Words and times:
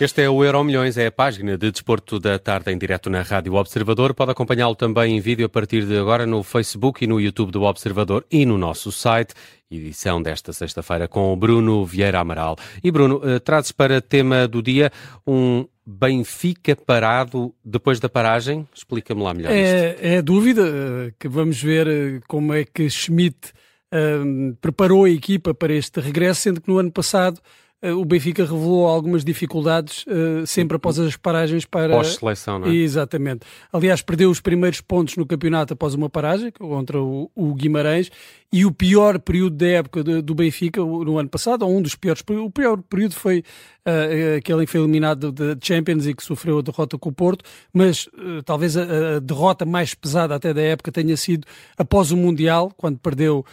Este 0.00 0.22
é 0.22 0.30
o 0.30 0.42
Euro 0.42 0.64
Milhões, 0.64 0.96
é 0.96 1.08
a 1.08 1.12
página 1.12 1.58
de 1.58 1.70
desporto 1.70 2.18
da 2.18 2.38
tarde 2.38 2.72
em 2.72 2.78
direto 2.78 3.10
na 3.10 3.20
Rádio 3.20 3.52
Observador. 3.52 4.14
Pode 4.14 4.30
acompanhá-lo 4.30 4.74
também 4.74 5.14
em 5.14 5.20
vídeo 5.20 5.44
a 5.44 5.48
partir 5.50 5.84
de 5.84 5.94
agora 5.98 6.24
no 6.24 6.42
Facebook 6.42 7.04
e 7.04 7.06
no 7.06 7.20
YouTube 7.20 7.52
do 7.52 7.64
Observador 7.64 8.24
e 8.30 8.46
no 8.46 8.56
nosso 8.56 8.90
site. 8.90 9.34
Edição 9.70 10.22
desta 10.22 10.54
sexta-feira 10.54 11.06
com 11.06 11.30
o 11.30 11.36
Bruno 11.36 11.84
Vieira 11.84 12.18
Amaral. 12.18 12.56
E 12.82 12.90
Bruno, 12.90 13.20
eh, 13.22 13.40
trazes 13.40 13.72
para 13.72 14.00
tema 14.00 14.48
do 14.48 14.62
dia 14.62 14.90
um 15.26 15.66
Benfica 15.84 16.74
parado 16.74 17.54
depois 17.62 18.00
da 18.00 18.08
paragem? 18.08 18.66
Explica-me 18.74 19.22
lá 19.22 19.34
melhor. 19.34 19.52
É, 19.52 19.98
é 20.00 20.16
a 20.16 20.22
dúvida 20.22 20.62
eh, 20.62 21.12
que 21.18 21.28
vamos 21.28 21.62
ver 21.62 21.86
eh, 21.86 22.20
como 22.26 22.54
é 22.54 22.64
que 22.64 22.88
Schmidt 22.88 23.52
uh, 23.92 24.56
preparou 24.62 25.04
a 25.04 25.10
equipa 25.10 25.52
para 25.52 25.74
este 25.74 26.00
regresso, 26.00 26.40
sendo 26.40 26.62
que 26.62 26.70
no 26.70 26.78
ano 26.78 26.90
passado 26.90 27.38
o 27.82 28.04
Benfica 28.04 28.42
revelou 28.42 28.86
algumas 28.86 29.24
dificuldades 29.24 30.04
uh, 30.06 30.46
sempre 30.46 30.76
após 30.76 30.98
as 30.98 31.16
paragens 31.16 31.64
para. 31.64 31.94
Pós-seleção, 31.94 32.58
não 32.58 32.68
é? 32.68 32.74
Exatamente. 32.74 33.40
Aliás, 33.72 34.02
perdeu 34.02 34.30
os 34.30 34.38
primeiros 34.38 34.82
pontos 34.82 35.16
no 35.16 35.24
campeonato 35.24 35.72
após 35.72 35.94
uma 35.94 36.10
paragem 36.10 36.50
contra 36.52 37.00
o, 37.00 37.54
Guimarães 37.54 38.10
e 38.52 38.66
o 38.66 38.72
pior 38.72 39.18
período 39.18 39.56
da 39.56 39.66
época 39.66 40.04
do, 40.04 40.34
Benfica 40.34 40.80
no 40.80 41.18
ano 41.18 41.28
passado, 41.30 41.62
ou 41.62 41.74
um 41.74 41.80
dos 41.80 41.94
piores. 41.94 42.22
O 42.28 42.50
pior 42.50 42.76
período 42.82 43.14
foi 43.14 43.38
uh, 43.38 44.36
aquele 44.36 44.62
em 44.62 44.66
que 44.66 44.72
foi 44.72 44.80
eliminado 44.80 45.32
da 45.32 45.56
Champions 45.62 46.06
e 46.06 46.12
que 46.12 46.22
sofreu 46.22 46.58
a 46.58 46.62
derrota 46.62 46.98
com 46.98 47.08
o 47.08 47.12
Porto, 47.12 47.44
mas 47.72 48.08
talvez 48.44 48.76
a, 48.76 48.82
a, 49.16 49.20
derrota 49.20 49.64
mais 49.64 49.94
pesada 49.94 50.34
até 50.34 50.52
da 50.52 50.60
época 50.60 50.92
tenha 50.92 51.16
sido 51.16 51.46
após 51.78 52.10
o 52.12 52.16
Mundial, 52.16 52.70
quando 52.76 52.98
perdeu 52.98 53.44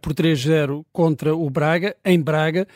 por 0.00 0.14
3-0 0.14 0.84
contra 0.90 1.36
o 1.36 1.50
Braga, 1.50 1.94
em 2.02 2.18
Braga 2.18 2.66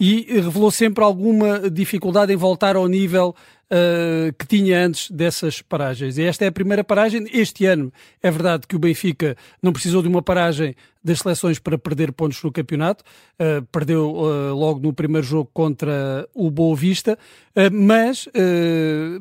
e 0.00 0.40
revelou 0.40 0.70
sempre 0.70 1.02
alguma 1.02 1.68
dificuldade 1.68 2.32
em 2.32 2.36
voltar 2.36 2.76
ao 2.76 2.86
nível 2.86 3.34
uh, 3.64 4.32
que 4.38 4.46
tinha 4.46 4.86
antes 4.86 5.10
dessas 5.10 5.60
paragens. 5.60 6.18
E 6.18 6.22
esta 6.22 6.44
é 6.44 6.48
a 6.48 6.52
primeira 6.52 6.84
paragem. 6.84 7.26
Este 7.32 7.66
ano 7.66 7.92
é 8.22 8.30
verdade 8.30 8.66
que 8.66 8.76
o 8.76 8.78
Benfica 8.78 9.36
não 9.60 9.72
precisou 9.72 10.00
de 10.00 10.08
uma 10.08 10.22
paragem 10.22 10.76
das 11.02 11.18
seleções 11.18 11.58
para 11.58 11.76
perder 11.76 12.12
pontos 12.12 12.40
no 12.42 12.52
campeonato. 12.52 13.02
Uh, 13.40 13.64
perdeu 13.72 14.14
uh, 14.14 14.54
logo 14.54 14.78
no 14.78 14.92
primeiro 14.92 15.26
jogo 15.26 15.50
contra 15.52 16.28
o 16.32 16.48
Boa 16.50 16.76
Vista, 16.76 17.18
mas 17.72 18.28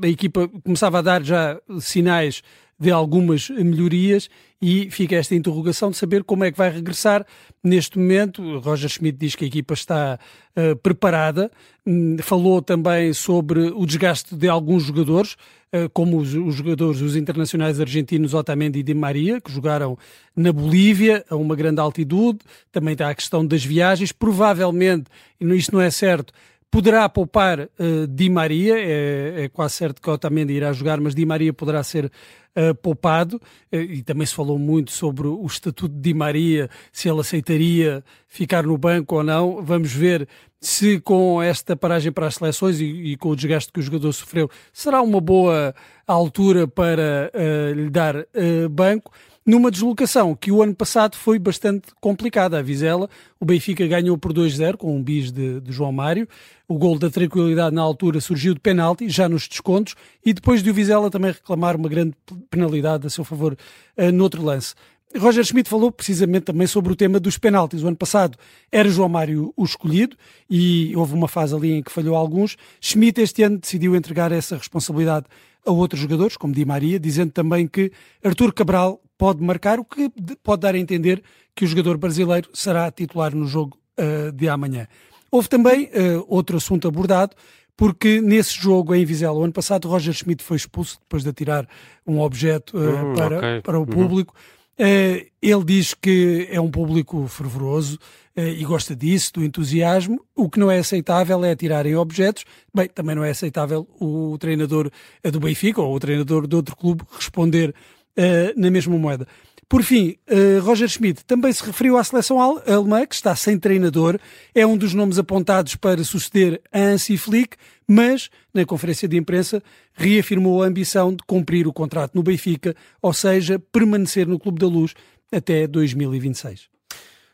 a 0.04 0.08
equipa 0.08 0.48
começava 0.64 1.00
a 1.00 1.02
dar 1.02 1.24
já 1.24 1.60
sinais 1.80 2.44
de 2.80 2.92
algumas 2.92 3.50
melhorias 3.50 4.30
e 4.62 4.90
fica 4.90 5.16
esta 5.16 5.36
interrogação 5.36 5.92
de 5.92 5.98
saber 5.98 6.24
como 6.24 6.44
é 6.44 6.52
que 6.52 6.58
vai 6.58 6.70
regressar 6.70 7.26
neste 7.64 7.98
momento. 7.98 8.60
Roger 8.60 8.90
Schmidt 8.90 9.18
diz 9.18 9.36
que 9.36 9.46
a 9.46 9.48
equipa 9.48 9.74
está 9.74 10.20
uh, 10.56 10.76
preparada, 10.78 11.52
um, 11.86 12.18
falou 12.20 12.62
também 12.62 13.14
sobre 13.14 13.60
o 13.60 13.86
desgaste 13.86 14.36
de 14.36 14.48
alguns 14.48 14.84
jogadores, 14.84 15.34
uh, 15.74 15.90
como 15.94 16.18
os, 16.18 16.34
os, 16.34 16.56
jogadores, 16.56 17.02
os 17.02 17.16
internacionais 17.16 17.80
argentinos 17.80 18.34
Otamendi 18.34 18.80
e 18.80 18.84
Di 18.84 18.94
Maria, 18.94 19.40
que 19.40 19.52
jogaram 19.52 19.98
na 20.36 20.52
Bolívia 20.52 21.24
a 21.30 21.36
uma 21.36 21.56
grande 21.56 21.80
altitude, 21.80 22.40
também 22.72 22.94
está 22.94 23.10
a 23.10 23.16
questão 23.16 23.46
das 23.46 23.64
viagens, 23.64 24.12
provavelmente, 24.12 25.06
e 25.40 25.46
isto 25.56 25.74
não 25.74 25.82
é 25.82 25.92
certo, 25.92 26.34
poderá 26.70 27.08
poupar 27.08 27.60
uh, 27.62 28.08
Di 28.08 28.30
Maria, 28.30 28.78
é, 28.78 29.46
é, 29.46 29.50
quase 29.50 29.76
certo 29.76 30.02
que 30.02 30.10
Otamendi 30.10 30.54
irá 30.54 30.74
jogar, 30.74 31.00
mas 31.00 31.16
Di 31.16 31.26
Maria 31.26 31.54
poderá 31.54 31.82
ser 31.84 32.06
uh, 32.06 32.76
poupado, 32.76 33.38
uh, 33.38 33.76
e 33.76 34.04
também 34.04 34.26
se 34.26 34.36
falou 34.36 34.60
muito 34.60 34.92
sobre 34.92 35.28
o 35.28 35.46
estatuto 35.46 35.94
de 35.94 36.02
Di 36.02 36.14
Maria, 36.14 36.70
se 36.92 37.10
ele 37.10 37.22
aceitaria 37.22 38.04
ficar 38.28 38.64
no 38.64 38.78
banco 38.78 39.16
ou 39.16 39.24
não, 39.24 39.64
vamos 39.64 39.94
ver 39.94 40.28
se 40.60 41.00
com 41.00 41.42
esta 41.42 41.76
paragem 41.76 42.12
para 42.12 42.28
as 42.28 42.36
seleções 42.36 42.82
e, 42.82 42.86
e 42.86 43.18
com 43.18 43.30
o 43.30 43.36
desgaste 43.36 43.72
que 43.72 43.80
o 43.80 43.84
jogador 43.84 44.12
sofreu, 44.12 44.50
será 44.74 45.02
uma 45.02 45.22
boa 45.22 45.74
altura 46.06 46.68
para 46.68 47.32
lhe 47.76 47.90
dar 47.92 48.26
banco 48.72 49.12
numa 49.48 49.72
deslocação 49.72 50.36
que 50.36 50.52
o 50.52 50.62
ano 50.62 50.76
passado 50.76 51.16
foi 51.16 51.40
bastante 51.40 51.88
complicada. 52.02 52.60
A 52.60 52.62
Vizela, 52.62 53.10
o 53.40 53.46
Benfica 53.46 53.88
ganhou 53.88 54.18
por 54.18 54.34
2-0 54.34 54.76
com 54.76 54.94
um 54.94 55.02
bis 55.02 55.32
de, 55.32 55.62
de, 55.62 55.72
João 55.72 55.94
Mário. 55.94 56.28
O 56.68 56.78
gol 56.78 57.00
da 57.00 57.10
tranquilidade 57.10 57.74
na 57.74 57.82
altura 57.82 58.20
surgiu 58.20 58.54
de 58.54 58.60
penalti, 58.60 59.08
já 59.08 59.30
nos 59.30 59.48
descontos, 59.48 59.96
e 60.24 60.34
depois 60.34 60.62
de 60.62 60.70
o 60.70 60.74
Vizela 60.74 61.10
também 61.10 61.32
reclamar 61.32 61.78
uma 61.78 61.88
grande 61.88 62.14
penalidade 62.50 63.08
a 63.08 63.10
seu 63.10 63.24
favor 63.24 63.58
uh, 63.98 64.12
noutro 64.12 64.44
lance. 64.44 64.76
Roger 65.18 65.46
Schmidt 65.46 65.70
falou 65.70 65.90
precisamente 65.90 66.44
também 66.44 66.68
sobre 66.68 66.92
o 66.92 66.96
tema 66.96 67.18
dos 67.18 67.38
penaltis. 67.38 67.82
O 67.82 67.88
ano 67.88 67.96
passado 67.96 68.38
era 68.70 68.90
João 68.90 69.08
Mário 69.08 69.54
o 69.56 69.64
escolhido 69.64 70.18
e 70.50 70.94
houve 70.98 71.14
uma 71.14 71.30
fase 71.30 71.56
ali 71.56 71.72
em 71.72 71.82
que 71.82 71.90
falhou 71.90 72.18
alguns. 72.18 72.58
Schmidt 72.82 73.22
este 73.22 73.44
ano 73.44 73.58
decidiu 73.58 73.96
entregar 73.96 74.34
essa 74.34 74.58
responsabilidade 74.58 75.26
a 75.66 75.72
outros 75.72 76.02
jogadores, 76.02 76.36
como 76.36 76.54
Di 76.54 76.66
Maria, 76.66 77.00
dizendo 77.00 77.32
também 77.32 77.66
que 77.66 77.92
Artur 78.22 78.54
Cabral 78.54 79.02
pode 79.18 79.42
marcar, 79.44 79.80
o 79.80 79.86
que 79.86 80.12
pode 80.44 80.62
dar 80.62 80.76
a 80.76 80.78
entender 80.78 81.24
que 81.56 81.66
o 81.66 81.68
jogador 81.68 81.98
brasileiro 81.98 82.50
será 82.54 82.90
titular 82.92 83.36
no 83.36 83.48
jogo 83.48 83.78
uh, 84.00 84.32
de 84.32 84.48
amanhã. 84.48 84.88
Houve 85.32 85.50
também 85.50 85.86
uh, 85.86 86.26
outro 86.28 86.58
assunto 86.58 86.88
abordado, 86.88 87.36
porque 87.76 88.22
nesse 88.22 88.56
jogo 88.60 88.96
em 88.96 89.06
Vizela, 89.06 89.38
o 89.38 89.44
ano 89.44 89.54
passado, 89.54 89.88
Roger 89.88 90.14
Schmidt 90.14 90.44
foi 90.44 90.58
expulso 90.58 91.00
depois 91.00 91.24
de 91.24 91.30
atirar 91.30 91.68
um 92.06 92.20
objeto 92.20 92.78
uh, 92.78 93.16
para, 93.16 93.38
okay. 93.38 93.62
para 93.62 93.78
o 93.78 93.82
uhum. 93.82 93.88
público. 93.88 94.34
Uh, 94.80 95.26
ele 95.42 95.64
diz 95.66 95.94
que 95.94 96.48
é 96.52 96.62
um 96.62 96.70
público 96.70 97.28
fervoroso 97.28 97.98
e 98.40 98.64
gosta 98.66 98.96
disso, 98.96 99.34
do 99.34 99.44
entusiasmo. 99.44 100.24
O 100.36 100.48
que 100.48 100.60
não 100.60 100.70
é 100.70 100.78
aceitável 100.78 101.44
é 101.44 101.50
atirarem 101.50 101.96
objetos. 101.96 102.46
Bem, 102.72 102.88
também 102.88 103.16
não 103.16 103.24
é 103.24 103.32
aceitável 103.32 103.88
o 104.00 104.38
treinador 104.38 104.92
do 105.24 105.40
Benfica 105.40 105.82
ou 105.82 105.96
o 105.96 106.00
treinador 106.00 106.46
de 106.46 106.56
outro 106.56 106.76
clube 106.76 107.04
responder 107.12 107.74
uh, 108.18 108.60
na 108.60 108.70
mesma 108.72 108.98
moeda. 108.98 109.28
Por 109.70 109.84
fim, 109.84 110.16
uh, 110.30 110.62
Roger 110.64 110.88
Schmidt 110.88 111.26
também 111.26 111.52
se 111.52 111.64
referiu 111.64 111.98
à 111.98 112.04
seleção 112.04 112.40
alemã, 112.40 113.06
que 113.06 113.16
está 113.16 113.36
sem 113.36 113.60
treinador, 113.60 114.18
é 114.56 114.66
um 114.66 114.78
dos 114.78 114.94
nomes 114.94 115.20
apontados 115.20 115.76
para 115.76 116.04
suceder 116.06 116.62
a 116.72 116.80
Hansi 116.80 117.18
Flick, 117.18 117.58
mas, 117.86 118.30
na 118.54 118.66
conferência 118.66 119.08
de 119.08 119.18
imprensa, 119.18 119.62
reafirmou 119.94 120.64
a 120.64 120.68
ambição 120.68 121.14
de 121.14 121.24
cumprir 121.28 121.68
o 121.68 121.74
contrato 121.74 122.16
no 122.16 122.24
Benfica, 122.24 122.74
ou 123.02 123.14
seja, 123.14 123.60
permanecer 123.60 124.26
no 124.26 124.40
Clube 124.40 124.60
da 124.60 124.68
Luz 124.68 124.94
até 125.32 125.68
2026. 125.68 126.70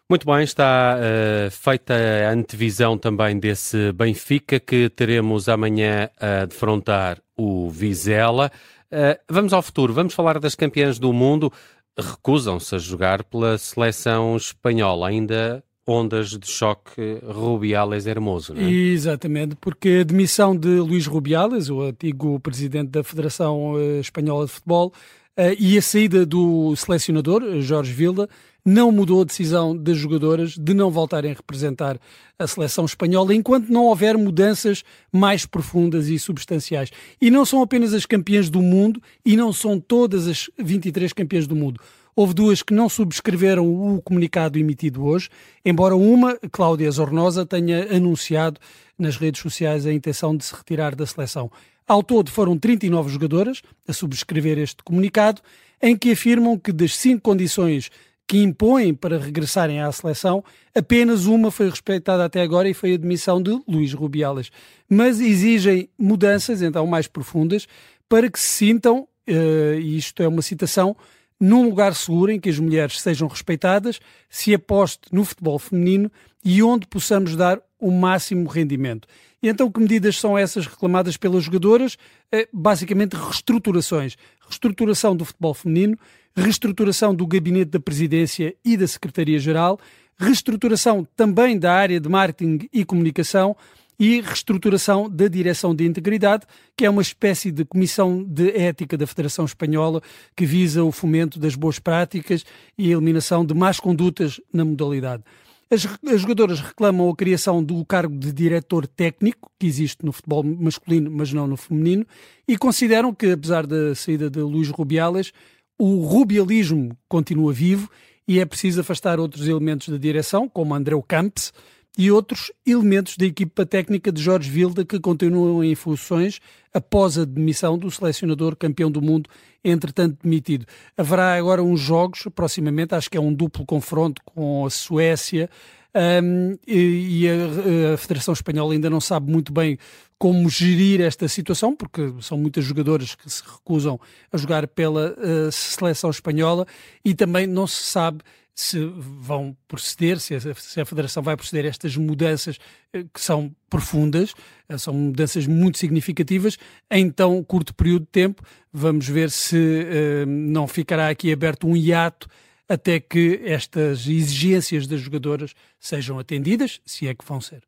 Muito 0.09 0.25
bem, 0.25 0.43
está 0.43 0.97
uh, 0.97 1.51
feita 1.51 1.93
a 1.93 2.31
antevisão 2.31 2.97
também 2.97 3.39
desse 3.39 3.91
Benfica 3.93 4.59
que 4.59 4.89
teremos 4.89 5.47
amanhã 5.47 6.09
a 6.19 6.45
defrontar 6.45 7.19
o 7.37 7.69
Vizela. 7.69 8.51
Uh, 8.93 9.19
vamos 9.27 9.53
ao 9.53 9.61
futuro, 9.63 9.91
vamos 9.91 10.13
falar 10.13 10.39
das 10.39 10.53
campeãs 10.53 10.99
do 10.99 11.11
mundo. 11.11 11.51
Recusam-se 11.97 12.75
a 12.75 12.77
jogar 12.77 13.23
pela 13.23 13.57
seleção 13.57 14.37
espanhola, 14.37 15.07
ainda 15.07 15.63
ondas 15.87 16.29
de 16.29 16.47
choque 16.47 17.19
Rubiales 17.23 18.05
Hermoso, 18.05 18.53
não 18.53 18.61
é? 18.61 18.69
Exatamente, 18.71 19.55
porque 19.55 19.99
a 20.01 20.03
demissão 20.03 20.55
de 20.55 20.69
Luís 20.79 21.07
Rubiales, 21.07 21.69
o 21.69 21.81
antigo 21.81 22.39
presidente 22.39 22.89
da 22.89 23.03
Federação 23.03 23.73
eh, 23.77 23.99
Espanhola 23.99 24.45
de 24.45 24.51
Futebol, 24.51 24.93
uh, 25.37 25.55
e 25.59 25.77
a 25.77 25.81
saída 25.81 26.25
do 26.25 26.75
selecionador, 26.75 27.61
Jorge 27.61 27.91
Vilda, 27.91 28.29
não 28.65 28.91
mudou 28.91 29.21
a 29.21 29.25
decisão 29.25 29.75
das 29.75 29.97
jogadoras 29.97 30.51
de 30.57 30.73
não 30.73 30.89
voltarem 30.89 31.31
a 31.31 31.35
representar 31.35 31.99
a 32.39 32.47
seleção 32.47 32.85
espanhola 32.85 33.35
enquanto 33.35 33.69
não 33.69 33.85
houver 33.85 34.17
mudanças 34.17 34.83
mais 35.11 35.45
profundas 35.45 36.07
e 36.07 36.17
substanciais. 36.17 36.89
E 37.21 37.29
não 37.29 37.45
são 37.45 37.61
apenas 37.61 37.93
as 37.93 38.05
campeãs 38.05 38.49
do 38.49 38.61
mundo 38.61 39.01
e 39.25 39.35
não 39.35 39.51
são 39.51 39.79
todas 39.79 40.27
as 40.27 40.49
23 40.57 41.11
campeãs 41.11 41.45
do 41.45 41.55
mundo. 41.55 41.81
Houve 42.15 42.33
duas 42.33 42.61
que 42.61 42.73
não 42.73 42.87
subscreveram 42.87 43.67
o 43.67 44.01
comunicado 44.01 44.59
emitido 44.59 45.03
hoje, 45.03 45.29
embora 45.65 45.95
uma, 45.95 46.37
Cláudia 46.51 46.89
Zornosa, 46.91 47.45
tenha 47.45 47.95
anunciado 47.95 48.59
nas 48.97 49.17
redes 49.17 49.41
sociais 49.41 49.85
a 49.85 49.91
intenção 49.91 50.37
de 50.37 50.45
se 50.45 50.53
retirar 50.53 50.95
da 50.95 51.07
seleção. 51.07 51.51
Ao 51.87 52.03
todo 52.03 52.29
foram 52.29 52.57
39 52.57 53.11
jogadoras 53.11 53.61
a 53.87 53.91
subscrever 53.91 54.59
este 54.59 54.83
comunicado, 54.83 55.41
em 55.81 55.97
que 55.97 56.11
afirmam 56.11 56.57
que 56.57 56.71
das 56.71 56.95
cinco 56.95 57.21
condições 57.23 57.89
que 58.27 58.37
impõem 58.41 58.93
para 58.93 59.17
regressarem 59.17 59.81
à 59.81 59.91
seleção, 59.91 60.43
apenas 60.73 61.25
uma 61.25 61.51
foi 61.51 61.69
respeitada 61.69 62.23
até 62.23 62.41
agora 62.41 62.69
e 62.69 62.73
foi 62.73 62.93
a 62.93 62.97
demissão 62.97 63.41
de 63.41 63.51
Luís 63.67 63.93
Rubiales. 63.93 64.51
Mas 64.89 65.19
exigem 65.19 65.89
mudanças, 65.97 66.61
então, 66.61 66.87
mais 66.87 67.07
profundas, 67.07 67.67
para 68.07 68.29
que 68.29 68.39
se 68.39 68.47
sintam, 68.47 69.07
uh, 69.29 69.79
e 69.79 69.97
isto 69.97 70.23
é 70.23 70.27
uma 70.27 70.41
citação, 70.41 70.95
num 71.39 71.63
lugar 71.65 71.93
seguro 71.93 72.31
em 72.31 72.39
que 72.39 72.49
as 72.49 72.57
mulheres 72.57 73.01
sejam 73.01 73.27
respeitadas, 73.27 73.99
se 74.29 74.53
aposte 74.53 75.01
no 75.11 75.25
futebol 75.25 75.59
feminino 75.59 76.11
e 76.43 76.63
onde 76.63 76.87
possamos 76.87 77.35
dar 77.35 77.61
o 77.79 77.91
máximo 77.91 78.47
rendimento. 78.47 79.07
E 79.41 79.49
então, 79.49 79.69
que 79.69 79.79
medidas 79.81 80.17
são 80.17 80.37
essas 80.37 80.65
reclamadas 80.65 81.17
pelas 81.17 81.43
jogadoras? 81.43 81.97
É, 82.31 82.47
basicamente, 82.53 83.13
reestruturações. 83.13 84.15
Reestruturação 84.47 85.13
do 85.13 85.25
futebol 85.25 85.53
feminino, 85.53 85.97
reestruturação 86.35 87.13
do 87.13 87.27
gabinete 87.27 87.71
da 87.71 87.79
presidência 87.79 88.55
e 88.63 88.75
da 88.75 88.87
secretaria-geral, 88.87 89.79
reestruturação 90.17 91.07
também 91.15 91.57
da 91.57 91.73
área 91.73 91.99
de 91.99 92.09
marketing 92.09 92.67
e 92.71 92.83
comunicação, 92.85 93.55
e 93.99 94.21
reestruturação 94.21 95.09
da 95.09 95.27
Direção 95.27 95.73
de 95.73 95.85
Integridade, 95.85 96.45
que 96.75 96.85
é 96.85 96.89
uma 96.89 97.01
espécie 97.01 97.51
de 97.51 97.63
comissão 97.63 98.23
de 98.23 98.49
ética 98.49 98.97
da 98.97 99.07
Federação 99.07 99.45
Espanhola 99.45 100.01
que 100.35 100.45
visa 100.45 100.83
o 100.83 100.91
fomento 100.91 101.39
das 101.39 101.55
boas 101.55 101.79
práticas 101.79 102.43
e 102.77 102.89
a 102.89 102.97
eliminação 102.97 103.45
de 103.45 103.53
más 103.53 103.79
condutas 103.79 104.41
na 104.51 104.65
modalidade. 104.65 105.23
As, 105.69 105.87
as, 106.07 106.21
jogadoras 106.21 106.59
reclamam 106.59 107.09
a 107.09 107.15
criação 107.15 107.63
do 107.63 107.83
cargo 107.85 108.15
de 108.15 108.31
diretor 108.31 108.85
técnico, 108.85 109.49
que 109.57 109.65
existe 109.65 110.05
no 110.05 110.11
futebol 110.11 110.43
masculino, 110.43 111.09
mas 111.09 111.33
não 111.33 111.47
no 111.47 111.57
feminino, 111.57 112.05
e 112.47 112.57
consideram 112.57 113.13
que, 113.13 113.31
apesar 113.31 113.65
da 113.65 113.95
saída 113.95 114.29
de 114.29 114.39
Luís 114.39 114.69
Rubiales, 114.69 115.31
o 115.77 116.05
rubialismo 116.05 116.97
continua 117.07 117.53
vivo 117.53 117.89
e 118.27 118.39
é 118.39 118.45
preciso 118.45 118.81
afastar 118.81 119.19
outros 119.19 119.47
elementos 119.47 119.89
da 119.89 119.97
direção, 119.97 120.47
como 120.47 120.73
André 120.73 120.95
Campos, 121.07 121.51
e 121.97 122.09
outros 122.09 122.51
elementos 122.65 123.17
da 123.17 123.25
equipa 123.25 123.65
técnica 123.65 124.11
de 124.11 124.21
Jorge 124.21 124.49
Vilda 124.49 124.83
que 124.83 124.99
continuam 124.99 125.63
em 125.63 125.75
funções 125.75 126.39
após 126.73 127.19
a 127.19 127.25
demissão 127.25 127.77
do 127.77 127.91
selecionador 127.91 128.55
campeão 128.55 128.89
do 128.89 129.01
mundo, 129.01 129.29
entretanto 129.63 130.17
demitido. 130.23 130.65
Haverá 130.97 131.35
agora 131.35 131.61
uns 131.61 131.79
jogos, 131.79 132.23
proximamente, 132.33 132.95
acho 132.95 133.11
que 133.11 133.17
é 133.17 133.21
um 133.21 133.33
duplo 133.33 133.63
confronto 133.63 134.21
com 134.25 134.65
a 134.65 134.69
Suécia, 134.71 135.49
um, 135.95 136.57
e, 136.65 137.23
e 137.23 137.29
a, 137.29 137.93
a, 137.93 137.97
Federação 137.97 138.33
Espanhola 138.33 138.73
ainda 138.73 138.89
não 138.89 138.99
sabe 138.99 139.31
muito 139.31 139.53
bem 139.53 139.77
como 140.17 140.49
gerir 140.49 141.01
esta 141.01 141.27
situação, 141.27 141.75
porque 141.75 142.13
são 142.21 142.37
muitas 142.37 142.63
jogadoras 142.63 143.13
que 143.13 143.29
se 143.29 143.43
recusam 143.43 143.99
a 144.31 144.37
jogar 144.37 144.67
pela 144.67 145.11
uh, 145.11 145.51
seleção 145.51 146.09
espanhola 146.09 146.65
e 147.03 147.13
também 147.13 147.45
não 147.45 147.67
se 147.67 147.83
sabe 147.83 148.19
se 148.55 148.79
vão 148.97 149.55
proceder, 149.67 150.19
se 150.19 150.35
a, 150.35 150.39
se 150.39 150.79
a, 150.79 150.85
Federação 150.85 151.21
vai 151.21 151.35
proceder 151.35 151.65
a 151.65 151.69
estas 151.69 151.97
mudanças 151.97 152.59
eh, 152.93 153.03
que 153.11 153.19
são 153.19 153.53
profundas, 153.67 154.35
eh, 154.69 154.77
são 154.77 154.93
mudanças 154.93 155.47
muito 155.47 155.79
significativas, 155.79 156.59
em 156.89 157.09
tão 157.09 157.43
curto 157.43 157.73
período 157.73 158.03
de 158.03 158.11
tempo. 158.11 158.43
Vamos 158.71 159.07
ver 159.07 159.31
se 159.31 160.23
não 160.27 160.67
ficará 160.67 161.09
aqui 161.09 161.33
aberto 161.33 161.67
um 161.67 161.75
hiato 161.75 162.27
até 162.67 162.99
que 162.99 163.41
estas 163.43 164.07
exigências 164.07 164.87
das 164.87 165.01
jogadoras 165.01 165.53
sejam 165.79 166.17
atendidas, 166.17 166.79
se 166.85 167.07
é 167.07 167.13
que 167.13 167.25
vão 167.25 167.41
ser. 167.41 167.61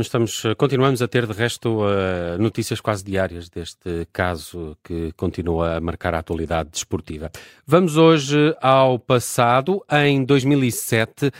Estamos, 0.00 0.42
continuamos 0.56 1.00
a 1.00 1.08
ter, 1.08 1.26
de 1.26 1.32
resto, 1.32 1.82
uh, 1.82 2.38
notícias 2.38 2.80
quase 2.80 3.04
diárias 3.04 3.48
deste 3.48 4.06
caso 4.12 4.76
que 4.82 5.12
continua 5.12 5.76
a 5.76 5.80
marcar 5.80 6.14
a 6.14 6.18
atualidade 6.18 6.70
desportiva. 6.70 7.30
Vamos 7.66 7.96
hoje 7.96 8.54
ao 8.60 8.98
passado. 8.98 9.84
Em 9.90 10.24
2007, 10.24 11.30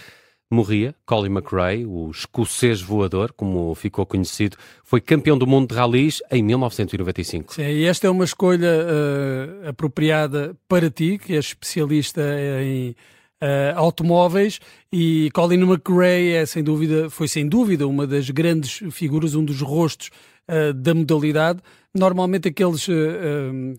morria. 0.56 0.94
Colin 1.05 1.31
McRae, 1.31 1.85
o 1.87 2.11
escocês 2.11 2.81
voador, 2.81 3.32
como 3.32 3.75
ficou 3.75 4.06
conhecido, 4.06 4.56
foi 4.82 5.00
campeão 5.00 5.37
do 5.37 5.47
mundo 5.47 5.69
de 5.69 5.75
ralis 5.75 6.23
em 6.31 6.43
1995. 6.43 7.55
Sim, 7.55 7.62
e 7.62 7.85
esta 7.85 8.06
é 8.06 8.11
uma 8.11 8.25
escolha 8.25 8.70
uh, 8.70 9.69
apropriada 9.69 10.56
para 10.69 10.91
ti, 10.91 11.19
que 11.19 11.35
és 11.35 11.47
especialista 11.47 12.23
em 12.62 12.97
uh, 13.42 13.78
automóveis, 13.78 14.60
e 14.92 15.30
Colin 15.32 15.62
McRae 15.62 16.32
é 16.32 16.46
sem 16.46 16.62
dúvida, 16.62 17.10
foi 17.10 17.28
sem 17.28 17.48
dúvida 17.48 17.86
uma 17.86 18.06
das 18.06 18.30
grandes 18.30 18.82
figuras, 18.90 19.34
um 19.34 19.44
dos 19.44 19.60
rostos 19.60 20.10
uh, 20.48 20.72
da 20.72 20.94
modalidade. 20.94 21.60
Normalmente 21.94 22.48
aqueles 22.48 22.86
uh, 22.88 22.92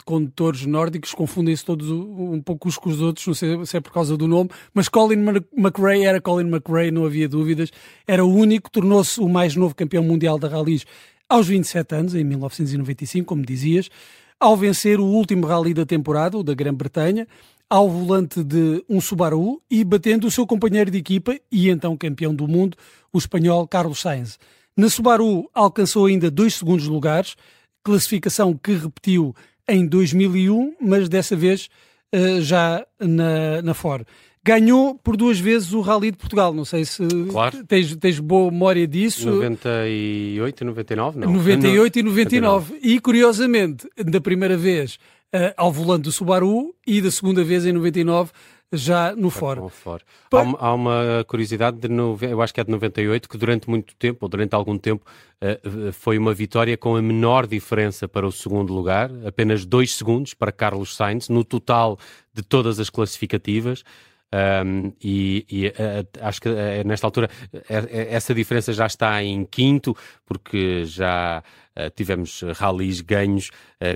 condutores 0.03 0.65
nórdicos 0.65 1.13
confundem-se 1.13 1.63
todos 1.63 1.91
um 1.91 2.41
pouco 2.41 2.67
uns 2.67 2.77
com 2.77 2.89
os 2.89 2.99
outros, 2.99 3.27
não 3.27 3.33
sei 3.35 3.65
se 3.65 3.77
é 3.77 3.79
por 3.79 3.91
causa 3.91 4.17
do 4.17 4.27
nome, 4.27 4.49
mas 4.73 4.89
Colin 4.89 5.23
McRae 5.55 6.03
era 6.03 6.19
Colin 6.19 6.49
McRae, 6.49 6.89
não 6.89 7.05
havia 7.05 7.29
dúvidas. 7.29 7.71
Era 8.07 8.25
o 8.25 8.33
único, 8.33 8.71
tornou-se 8.71 9.19
o 9.19 9.29
mais 9.29 9.55
novo 9.55 9.75
campeão 9.75 10.03
mundial 10.03 10.39
da 10.39 10.47
rallies 10.47 10.85
aos 11.29 11.47
27 11.47 11.93
anos, 11.93 12.15
em 12.15 12.23
1995, 12.23 13.27
como 13.27 13.45
dizias, 13.45 13.89
ao 14.39 14.55
vencer 14.55 14.99
o 14.99 15.05
último 15.05 15.45
rally 15.45 15.73
da 15.73 15.85
temporada, 15.85 16.37
o 16.37 16.43
da 16.43 16.53
Grã-Bretanha, 16.53 17.27
ao 17.69 17.89
volante 17.89 18.43
de 18.43 18.83
um 18.89 19.01
Subaru 19.01 19.61
e 19.69 19.83
batendo 19.83 20.27
o 20.27 20.31
seu 20.31 20.47
companheiro 20.47 20.89
de 20.89 20.97
equipa 20.97 21.37
e 21.51 21.69
então 21.69 21.97
campeão 21.97 22.33
do 22.33 22.47
mundo, 22.47 22.77
o 23.11 23.17
espanhol 23.17 23.67
Carlos 23.67 23.99
Sainz. 23.99 24.39
Na 24.75 24.89
Subaru 24.89 25.49
alcançou 25.53 26.05
ainda 26.05 26.29
dois 26.31 26.55
segundos 26.55 26.87
lugares, 26.87 27.35
classificação 27.83 28.53
que 28.53 28.73
repetiu 28.73 29.35
em 29.67 29.85
2001, 29.85 30.75
mas 30.79 31.09
dessa 31.09 31.35
vez 31.35 31.67
uh, 32.15 32.41
já 32.41 32.85
na, 32.99 33.61
na 33.61 33.73
Ford. 33.73 34.05
Ganhou 34.43 34.95
por 34.95 35.17
duas 35.17 35.37
vezes 35.37 35.73
o 35.73 35.81
Rally 35.81 36.11
de 36.11 36.17
Portugal. 36.17 36.53
Não 36.53 36.63
sei 36.63 36.85
se 36.85 37.05
claro. 37.29 37.65
tens, 37.65 37.93
tens 37.97 38.17
boa 38.17 38.49
memória 38.49 38.87
disso. 38.87 39.29
98 39.29 40.61
e 40.61 40.65
99, 40.65 41.19
não? 41.19 41.33
98 41.33 41.99
e 41.99 42.03
99. 42.03 42.73
99. 42.73 42.79
E 42.81 42.99
curiosamente, 43.01 43.89
da 43.97 44.21
primeira 44.21 44.55
vez 44.55 44.97
ao 45.55 45.71
volante 45.71 46.03
do 46.03 46.11
Subaru 46.11 46.73
e 46.85 47.01
da 47.01 47.11
segunda 47.11 47.43
vez 47.43 47.65
em 47.65 47.71
99 47.71 48.31
já 48.71 49.15
no 49.15 49.29
Ford. 49.29 49.59
Há, 50.31 50.41
uma, 50.41 50.57
há, 50.59 50.73
uma 50.73 51.25
curiosidade, 51.27 51.77
de 51.77 51.87
no, 51.87 52.17
eu 52.21 52.41
acho 52.41 52.53
que 52.53 52.59
é 52.59 52.63
de 52.63 52.71
98, 52.71 53.29
que 53.29 53.37
durante 53.37 53.69
muito 53.69 53.95
tempo, 53.95 54.19
ou 54.21 54.29
durante 54.29 54.53
algum 54.53 54.77
tempo, 54.77 55.05
uh, 55.41 55.91
foi 55.93 56.17
uma 56.17 56.33
vitória 56.33 56.75
com 56.75 56.95
a 56.95 57.01
menor 57.01 57.47
diferença 57.47 58.07
para 58.07 58.27
o 58.27 58.31
segundo 58.31 58.73
lugar, 58.73 59.09
apenas 59.25 59.65
dois 59.65 59.95
segundos 59.95 60.33
para 60.33 60.51
Carlos 60.51 60.95
Sainz, 60.95 61.29
no 61.29 61.43
total 61.43 61.97
de 62.33 62.43
todas 62.43 62.79
as 62.79 62.89
classificativas. 62.89 63.83
Um, 64.33 64.91
e, 65.01 65.45
e 65.49 65.67
uh, 65.67 65.73
acho 66.21 66.41
que 66.41 66.49
uh, 66.49 66.53
nesta 66.85 67.07
altura 67.07 67.29
uh, 67.53 67.61
essa 67.69 68.35
diferença 68.35 68.73
já 68.73 68.85
está 68.85 69.23
em 69.23 69.45
quinto, 69.45 69.95
porque 70.25 70.83
já 70.85 71.43
tivemos 71.95 72.41
rallies 72.55 73.01
ganhos 73.01 73.51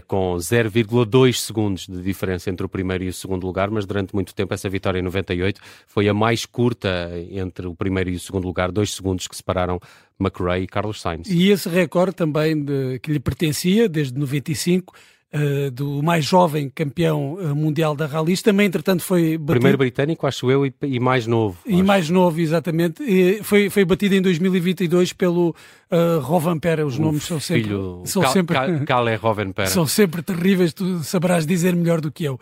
com 0.06 0.36
0,2 0.36 1.34
segundos 1.34 1.88
de 1.88 2.00
diferença 2.00 2.48
entre 2.48 2.64
o 2.64 2.70
primeiro 2.70 3.04
e 3.06 3.08
o 3.08 3.14
segundo 3.14 3.44
lugar, 3.44 3.72
mas 3.72 3.88
durante 3.88 4.14
muito 4.14 4.36
tempo 4.36 4.54
essa 4.54 4.70
vitória 4.70 5.00
em 5.00 5.02
98 5.02 5.60
foi 5.88 6.08
a 6.08 6.14
mais 6.14 6.46
curta 6.46 7.10
entre 7.32 7.66
o 7.66 7.74
primeiro 7.74 8.12
e 8.12 8.16
o 8.18 8.20
segundo 8.20 8.46
lugar, 8.46 8.72
dois 8.72 8.94
segundos 8.94 9.28
que 9.28 9.36
separaram 9.36 9.80
McRae 10.20 10.62
e 10.62 10.68
Carlos 10.68 11.02
Sainz. 11.02 11.28
E 11.28 11.50
esse 11.50 11.68
recorde 11.68 12.14
também 12.14 12.64
de, 12.64 13.00
que 13.00 13.12
lhe 13.12 13.20
pertencia 13.20 13.90
desde 13.90 14.16
95 14.16 14.94
Uh, 15.34 15.72
do 15.72 16.04
mais 16.04 16.26
jovem 16.26 16.70
campeão 16.70 17.36
uh, 17.36 17.56
mundial 17.56 17.96
da 17.96 18.06
rallies, 18.06 18.42
também 18.42 18.68
entretanto 18.68 19.02
foi 19.02 19.38
batido... 19.38 19.46
Primeiro 19.46 19.78
britânico, 19.78 20.28
acho 20.28 20.52
eu, 20.52 20.66
e, 20.66 20.74
e 20.82 21.00
mais 21.00 21.26
novo. 21.26 21.58
E 21.66 21.76
acho. 21.76 21.84
mais 21.86 22.10
novo, 22.10 22.42
exatamente. 22.42 23.02
E 23.02 23.42
foi, 23.42 23.70
foi 23.70 23.86
batido 23.86 24.16
em 24.16 24.22
2022 24.22 25.14
pelo 25.14 25.56
uh, 25.90 26.20
Rovanpera, 26.20 26.86
os 26.86 26.98
o 26.98 27.02
nomes 27.02 27.24
são 27.24 27.40
sempre... 27.40 27.64
Filho... 27.64 28.02
São 28.04 28.22
Cal, 28.24 28.32
sempre... 28.34 28.58
Cal, 28.86 29.08
é 29.08 29.16
Rovanpera. 29.16 29.70
São 29.72 29.88
sempre 29.88 30.22
terríveis, 30.22 30.74
tu 30.74 31.02
saberás 31.02 31.46
dizer 31.46 31.78
melhor 31.78 32.02
do 32.02 32.12
que 32.12 32.26
eu. 32.26 32.38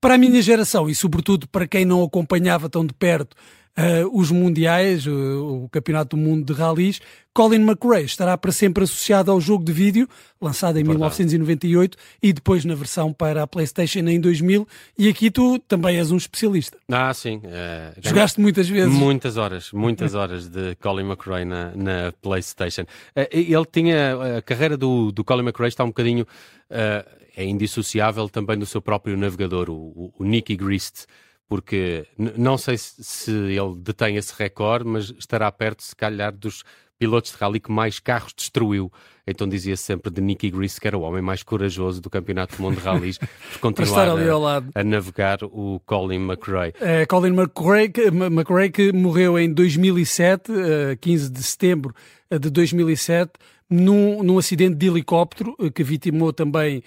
Para 0.00 0.14
a 0.14 0.18
minha 0.18 0.42
geração, 0.42 0.90
e 0.90 0.96
sobretudo 0.96 1.46
para 1.46 1.64
quem 1.64 1.84
não 1.84 2.02
acompanhava 2.02 2.68
tão 2.68 2.84
de 2.84 2.92
perto 2.92 3.36
uh, 3.78 4.18
os 4.18 4.30
mundiais, 4.30 5.06
uh, 5.06 5.64
o 5.64 5.68
Campeonato 5.68 6.16
do 6.16 6.22
Mundo 6.22 6.44
de 6.44 6.52
Rallys, 6.58 7.00
Colin 7.34 7.62
McRae 7.62 8.04
estará 8.04 8.36
para 8.36 8.52
sempre 8.52 8.84
associado 8.84 9.30
ao 9.30 9.40
jogo 9.40 9.64
de 9.64 9.72
vídeo, 9.72 10.06
lançado 10.40 10.76
em 10.78 10.84
Verdade. 10.84 10.98
1998 10.98 11.96
e 12.22 12.32
depois 12.32 12.64
na 12.64 12.74
versão 12.74 13.12
para 13.12 13.42
a 13.42 13.46
PlayStation 13.46 14.00
em 14.00 14.20
2000. 14.20 14.68
E 14.98 15.08
aqui 15.08 15.30
tu 15.30 15.58
também 15.60 15.96
és 15.96 16.10
um 16.10 16.16
especialista. 16.16 16.76
Ah, 16.90 17.12
sim. 17.14 17.38
Uh, 17.38 18.00
Jogaste 18.02 18.40
muitas 18.40 18.68
vezes. 18.68 18.92
Muitas 18.92 19.36
horas, 19.38 19.72
muitas 19.72 20.12
horas 20.14 20.46
de 20.48 20.74
Colin 20.76 21.06
McRae 21.06 21.44
na, 21.44 21.72
na 21.74 22.12
PlayStation. 22.20 22.82
Uh, 22.82 23.26
ele 23.30 23.66
tinha. 23.70 24.38
A 24.38 24.42
carreira 24.42 24.76
do, 24.76 25.10
do 25.10 25.24
Colin 25.24 25.42
McRae 25.42 25.68
está 25.68 25.84
um 25.84 25.88
bocadinho. 25.88 26.26
Uh, 26.70 27.22
é 27.34 27.44
indissociável 27.44 28.28
também 28.28 28.58
do 28.58 28.66
seu 28.66 28.82
próprio 28.82 29.16
navegador, 29.16 29.70
o, 29.70 29.72
o, 29.72 30.12
o 30.18 30.24
Nicky 30.24 30.54
Grist 30.54 31.06
porque 31.48 32.06
não 32.16 32.56
sei 32.56 32.78
se, 32.78 33.02
se, 33.02 33.30
ele 33.30 33.74
detém 33.76 34.16
esse 34.16 34.34
recorde, 34.36 34.86
mas 34.88 35.12
estará 35.18 35.50
perto, 35.52 35.82
se 35.82 35.94
calhar, 35.94 36.32
dos 36.32 36.62
pilotos 36.98 37.32
de 37.32 37.36
rally 37.36 37.60
que 37.60 37.70
mais 37.70 37.98
carros 37.98 38.32
destruiu. 38.34 38.90
Então 39.26 39.48
dizia 39.48 39.76
-se 39.76 39.82
sempre 39.82 40.10
de 40.10 40.20
Nicky 40.20 40.50
Grease 40.50 40.80
que 40.80 40.86
era 40.86 40.96
o 40.96 41.02
homem 41.02 41.20
mais 41.20 41.42
corajoso 41.42 42.00
do 42.00 42.08
Campeonato 42.08 42.56
do 42.56 42.62
Mundo 42.62 42.76
de 42.76 42.82
Rallys 42.82 43.18
por 43.52 43.60
continuar 43.60 44.08
a, 44.08 44.80
a, 44.80 44.84
navegar 44.84 45.38
o 45.42 45.80
Colin 45.84 46.24
McRae. 46.24 46.72
É, 46.80 47.04
Colin 47.06 47.34
McRae, 47.34 47.90
McRae 48.12 48.70
que 48.70 48.92
morreu 48.92 49.38
em 49.38 49.52
2007, 49.52 50.52
15 51.00 51.30
de 51.30 51.42
setembro 51.42 51.94
de 52.30 52.50
2007, 52.50 53.32
num, 53.68 54.22
num 54.22 54.38
acidente 54.38 54.76
de 54.76 54.86
helicóptero 54.86 55.56
eh, 55.58 55.70
que 55.70 55.82
vitimou 55.82 56.32
também 56.32 56.82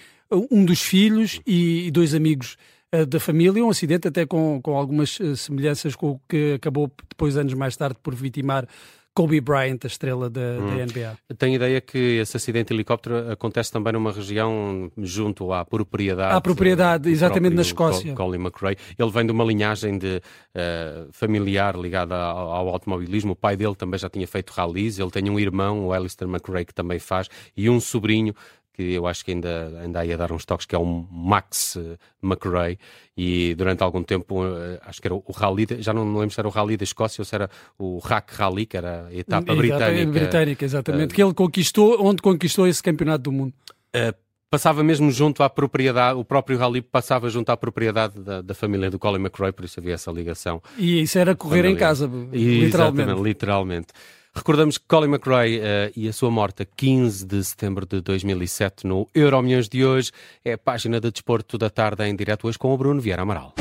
um 0.51 0.63
dos 0.63 0.81
filhos 0.81 1.41
e 1.45 1.89
dois 1.91 2.13
amigos 2.13 2.57
eh, 2.57 2.74
da 3.03 3.19
família, 3.19 3.65
um 3.65 3.69
acidente 3.69 4.07
até 4.07 4.25
com, 4.25 4.61
com 4.61 4.77
algumas 4.77 5.19
eh, 5.19 5.35
semelhanças 5.35 5.95
com 5.95 6.11
o 6.11 6.21
que 6.29 6.53
acabou 6.53 6.91
depois, 7.09 7.35
anos 7.35 7.53
mais 7.53 7.75
tarde, 7.75 7.97
por 8.01 8.15
vitimar 8.15 8.67
Kobe 9.15 9.39
Bryant, 9.39 9.79
a 9.85 9.87
estrela 9.87 10.29
da, 10.29 10.41
hum. 10.41 10.75
da 10.75 10.85
NBA. 10.85 11.17
Tenho 11.37 11.55
ideia 11.55 11.79
que 11.79 11.97
esse 12.19 12.35
acidente 12.35 12.67
de 12.67 12.73
helicóptero 12.73 13.31
acontece 13.31 13.71
também 13.71 13.93
numa 13.93 14.11
região 14.11 14.91
junto 14.97 15.53
à 15.53 15.63
propriedade. 15.63 16.35
À 16.35 16.41
propriedade, 16.41 17.09
exatamente 17.09 17.55
na 17.55 17.61
Escócia. 17.61 18.13
Colin 18.13 18.41
McRae. 18.41 18.75
Ele 18.99 19.09
vem 19.09 19.25
de 19.25 19.31
uma 19.31 19.45
linhagem 19.45 19.97
de 19.97 20.17
uh, 20.17 21.07
familiar 21.13 21.77
ligada 21.77 22.13
ao, 22.13 22.51
ao, 22.51 22.67
automobilismo. 22.67 23.31
O 23.31 23.35
pai 23.37 23.55
dele 23.55 23.75
também 23.75 23.97
já 23.97 24.09
tinha 24.09 24.27
feito 24.27 24.49
rallies. 24.49 24.99
Ele 24.99 25.09
tem 25.09 25.29
um 25.29 25.39
irmão, 25.39 25.85
o 25.85 25.93
Alistair 25.93 26.29
McRae, 26.29 26.65
que 26.65 26.73
também 26.73 26.99
faz, 26.99 27.29
e 27.55 27.69
um 27.69 27.79
sobrinho 27.79 28.35
que 28.75 28.93
eu 28.93 29.07
acho 29.07 29.23
que 29.23 29.31
ainda, 29.31 29.79
ainda 29.81 30.05
ia 30.05 30.17
dar 30.17 30.31
uns 30.31 30.45
toques, 30.45 30.65
que 30.65 30.75
é 30.75 30.77
o 30.77 30.85
Max 30.85 31.77
eh, 31.77 31.97
McRae, 32.21 32.77
e 33.15 33.55
durante 33.55 33.81
algum 33.81 34.03
tempo, 34.03 34.45
eh, 34.45 34.79
acho 34.85 35.01
que 35.01 35.07
era 35.07 35.15
o 35.15 35.23
Rally, 35.33 35.65
já 35.79 35.93
não 35.93 36.05
me 36.05 36.19
lembro 36.19 36.31
se 36.31 36.39
era 36.39 36.47
o 36.47 36.51
Rally 36.51 36.75
da 36.75 36.83
Escócia 36.83 37.21
ou 37.21 37.25
se 37.25 37.33
era 37.33 37.49
o 37.79 37.99
Rack 37.99 38.35
Rally, 38.35 38.65
que 38.65 38.75
era 38.75 39.07
a 39.07 39.15
etapa 39.15 39.55
britânica. 39.55 40.11
Britânica, 40.11 40.65
exatamente, 40.65 41.11
uh, 41.11 41.15
que 41.15 41.23
ele 41.23 41.33
conquistou, 41.33 42.05
onde 42.05 42.21
conquistou 42.21 42.67
esse 42.67 42.83
campeonato 42.83 43.23
do 43.23 43.31
mundo. 43.31 43.53
Uh, 43.95 44.13
passava 44.49 44.83
mesmo 44.83 45.09
junto 45.11 45.41
à 45.41 45.49
propriedade, 45.49 46.19
o 46.19 46.25
próprio 46.25 46.57
Rally 46.57 46.81
passava 46.81 47.29
junto 47.29 47.49
à 47.51 47.57
propriedade 47.57 48.19
da, 48.19 48.41
da, 48.41 48.53
família 48.53 48.89
do 48.91 48.99
Colin 48.99 49.21
McRae, 49.21 49.53
por 49.53 49.65
isso 49.65 49.79
havia 49.79 49.93
essa 49.93 50.11
ligação. 50.11 50.61
E 50.77 51.01
isso 51.01 51.17
era 51.17 51.35
correr 51.35 51.63
familiar. 51.63 51.75
em 51.75 51.79
casa, 51.79 52.05
literalmente. 52.05 52.65
Exatamente, 52.65 53.21
literalmente. 53.21 53.87
Recordamos 54.35 54.77
que 54.77 54.85
Colin 54.85 55.07
McRae 55.07 55.59
uh, 55.59 55.91
e 55.95 56.09
a 56.09 56.13
sua 56.13 56.29
morte 56.29 56.63
a 56.63 56.65
15 56.65 57.25
de 57.25 57.41
setembro 57.43 57.85
de 57.85 58.01
2007 58.01 58.85
no 58.85 59.07
Euro 59.15 59.41
Milhões 59.41 59.69
de 59.69 59.85
hoje 59.85 60.11
é 60.43 60.53
a 60.53 60.57
página 60.57 60.99
de 60.99 61.09
desporto 61.09 61.57
da 61.57 61.69
tarde 61.69 62.03
em 62.03 62.15
direto 62.15 62.47
hoje 62.47 62.59
com 62.59 62.73
o 62.73 62.77
Bruno 62.77 62.99
Vieira 62.99 63.21
Amaral. 63.21 63.55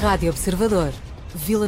Rádio 0.00 0.30
Observador. 0.30 0.92
Vila 1.34 1.66